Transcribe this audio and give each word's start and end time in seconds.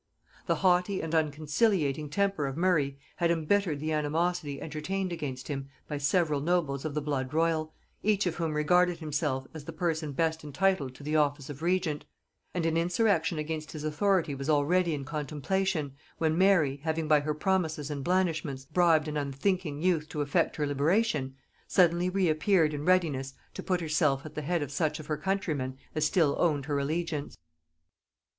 The 0.47 0.55
haughty 0.65 0.99
and 0.99 1.13
unconciliating 1.13 2.09
temper 2.09 2.47
of 2.47 2.57
Murray 2.57 2.97
had 3.17 3.29
embittered 3.29 3.79
the 3.79 3.91
animosity 3.93 4.59
entertained 4.59 5.13
against 5.13 5.47
him 5.47 5.69
by 5.87 5.99
several 5.99 6.41
nobles 6.41 6.85
of 6.85 6.95
the 6.95 7.03
blood 7.03 7.35
royal, 7.35 7.71
each 8.01 8.25
of 8.25 8.37
whom 8.37 8.55
regarded 8.55 8.97
himself 8.97 9.45
as 9.53 9.65
the 9.65 9.71
person 9.71 10.11
best 10.13 10.43
entitled 10.43 10.95
to 10.95 11.03
the 11.03 11.15
office 11.17 11.51
of 11.51 11.61
regent; 11.61 12.05
and 12.51 12.65
an 12.65 12.77
insurrection 12.77 13.37
against 13.37 13.73
his 13.73 13.83
authority 13.83 14.33
was 14.33 14.49
already 14.49 14.95
in 14.95 15.05
contemplation, 15.05 15.93
when 16.17 16.35
Mary, 16.35 16.77
having 16.83 17.07
by 17.07 17.19
her 17.19 17.35
promises 17.35 17.91
and 17.91 18.03
blandishments 18.03 18.65
bribed 18.65 19.07
an 19.07 19.17
unthinking 19.17 19.83
youth 19.83 20.09
to 20.09 20.21
effect 20.21 20.55
her 20.55 20.65
liberation, 20.65 21.35
suddenly 21.67 22.09
reappeared 22.09 22.73
in 22.73 22.83
readiness 22.85 23.35
to 23.53 23.61
put 23.61 23.79
herself 23.81 24.25
at 24.25 24.33
the 24.33 24.41
head 24.41 24.63
of 24.63 24.71
such 24.71 24.99
of 24.99 25.05
her 25.05 25.17
countrymen 25.17 25.77
as 25.93 26.05
still 26.05 26.35
owned 26.39 26.65
her 26.65 26.79
allegiance. 26.79 27.37